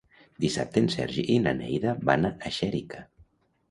Dissabte 0.45 0.83
en 0.85 0.89
Sergi 0.95 1.27
i 1.35 1.37
na 1.45 1.55
Neida 1.61 1.97
van 2.11 2.29
a 2.35 2.37
Xèrica. 2.61 3.09